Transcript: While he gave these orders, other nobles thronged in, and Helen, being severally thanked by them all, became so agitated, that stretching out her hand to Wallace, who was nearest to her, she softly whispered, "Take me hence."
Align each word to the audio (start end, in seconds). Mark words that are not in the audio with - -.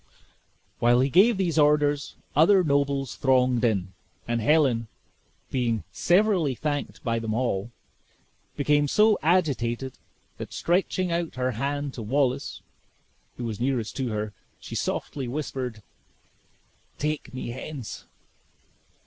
While 0.79 0.99
he 1.01 1.11
gave 1.11 1.37
these 1.37 1.59
orders, 1.59 2.15
other 2.35 2.63
nobles 2.63 3.13
thronged 3.17 3.63
in, 3.63 3.93
and 4.27 4.41
Helen, 4.41 4.87
being 5.51 5.83
severally 5.91 6.55
thanked 6.55 7.03
by 7.03 7.19
them 7.19 7.35
all, 7.35 7.69
became 8.57 8.87
so 8.87 9.19
agitated, 9.21 9.99
that 10.39 10.53
stretching 10.53 11.11
out 11.11 11.35
her 11.35 11.51
hand 11.51 11.93
to 11.93 12.01
Wallace, 12.01 12.63
who 13.37 13.43
was 13.43 13.59
nearest 13.61 13.95
to 13.97 14.07
her, 14.07 14.33
she 14.59 14.73
softly 14.73 15.27
whispered, 15.27 15.83
"Take 16.97 17.31
me 17.31 17.49
hence." 17.49 18.05